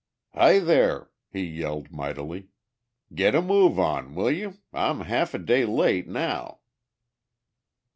"Hi, 0.33 0.57
there," 0.57 1.11
he 1.31 1.43
yelled 1.43 1.91
mightily. 1.91 2.47
"Git 3.13 3.35
a 3.35 3.41
move 3.43 3.77
on, 3.77 4.15
will 4.15 4.31
you? 4.31 4.57
I'm 4.73 5.01
half 5.01 5.35
a 5.35 5.37
day 5.37 5.63
late 5.63 6.07
now." 6.07 6.61